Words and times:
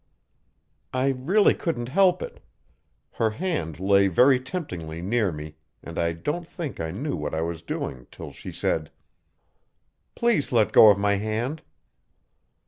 I 0.93 1.09
really 1.09 1.53
couldn't 1.53 1.89
help 1.89 2.23
it. 2.23 2.39
Her 3.11 3.29
hand 3.29 3.79
lay 3.79 4.07
very 4.07 4.39
temptingly 4.39 4.99
near 5.03 5.31
me, 5.31 5.57
and 5.83 5.99
I 5.99 6.11
don't 6.13 6.47
think 6.47 6.79
I 6.79 6.89
knew 6.89 7.15
what 7.15 7.35
I 7.35 7.41
was 7.41 7.61
doing 7.61 8.07
till 8.09 8.31
she 8.31 8.51
said: 8.51 8.89
"Please 10.15 10.51
let 10.51 10.71
go 10.71 10.87
of 10.87 10.97
my 10.97 11.17
hand." 11.17 11.61